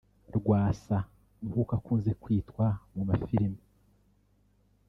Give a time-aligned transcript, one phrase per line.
[0.37, 0.97] Rwasa
[1.47, 3.61] (nkuko akunze kwitwa mu ma filime)